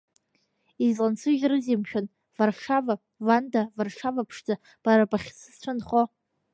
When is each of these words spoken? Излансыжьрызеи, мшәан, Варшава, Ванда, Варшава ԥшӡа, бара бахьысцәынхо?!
Излансыжьрызеи, 0.85 1.77
мшәан, 1.81 2.05
Варшава, 2.37 2.95
Ванда, 3.25 3.61
Варшава 3.77 4.23
ԥшӡа, 4.27 4.55
бара 4.83 5.05
бахьысцәынхо?! 5.11 6.01